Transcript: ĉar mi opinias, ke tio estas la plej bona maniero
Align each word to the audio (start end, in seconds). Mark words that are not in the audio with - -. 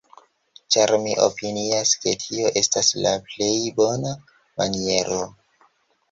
ĉar 0.75 0.91
mi 1.01 1.11
opinias, 1.25 1.91
ke 2.05 2.13
tio 2.23 2.51
estas 2.61 2.89
la 3.07 3.11
plej 3.27 3.51
bona 3.81 4.15
maniero 4.63 5.19